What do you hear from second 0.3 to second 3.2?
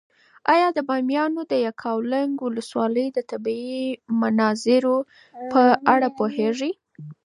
ایا د بامیانو د یکاولنګ ولسوالۍ د